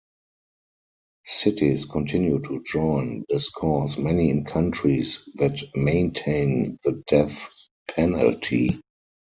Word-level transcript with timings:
Cities 1.27 1.85
continue 1.85 2.39
to 2.39 2.63
join 2.63 3.23
this 3.29 3.51
cause, 3.51 3.99
many 3.99 4.31
in 4.31 4.45
countries 4.45 5.29
that 5.35 5.61
maintain 5.75 6.79
the 6.83 7.03
death 7.07 7.39
penalty. 7.87 8.81